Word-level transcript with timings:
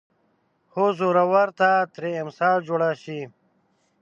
هو 0.73 0.85
زورور 0.99 1.47
ته 1.59 1.69
ترې 1.93 2.11
امسا 2.23 2.49
جوړه 2.67 2.91
شي 3.01 3.21